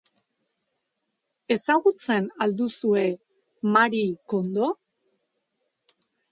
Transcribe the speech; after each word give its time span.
Ezagutzen 1.55 2.31
al 2.47 2.55
duzue 2.63 3.05
Marie 3.77 4.09
Kondo? 4.33 4.75